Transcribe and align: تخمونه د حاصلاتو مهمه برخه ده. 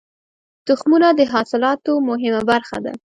تخمونه 0.67 1.07
د 1.19 1.21
حاصلاتو 1.33 1.93
مهمه 2.09 2.41
برخه 2.51 2.77
ده. 2.85 2.93